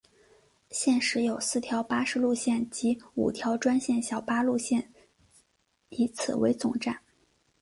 [0.71, 4.91] 现时有四条巴士路线及五条专线小巴路线
[5.89, 6.97] 以此为总站。